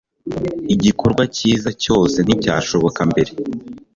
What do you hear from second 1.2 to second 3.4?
cyiza cyose nticyashoboka mbere.